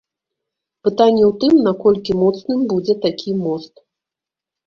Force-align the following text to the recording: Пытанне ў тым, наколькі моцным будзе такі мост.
Пытанне 0.87 1.21
ў 1.27 1.31
тым, 1.43 1.53
наколькі 1.67 2.17
моцным 2.23 2.59
будзе 2.71 2.93
такі 3.05 3.35
мост. 3.45 3.73